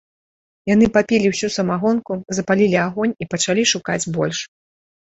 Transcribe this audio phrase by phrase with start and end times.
[0.69, 4.39] Яны папілі ўсю самагонку, запалілі агонь і пачалі шукаць больш.